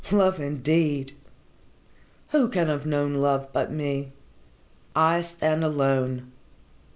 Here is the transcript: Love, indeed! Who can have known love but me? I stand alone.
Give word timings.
Love, 0.11 0.39
indeed! 0.39 1.13
Who 2.29 2.49
can 2.49 2.69
have 2.69 2.87
known 2.87 3.17
love 3.21 3.49
but 3.53 3.71
me? 3.71 4.13
I 4.95 5.21
stand 5.21 5.63
alone. 5.63 6.31